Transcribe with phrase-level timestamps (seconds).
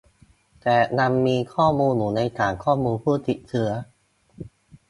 [0.61, 3.69] แต่ยังมีข้อมูลอยู่ในฐานข้อมูลผู้ติดเชื้อ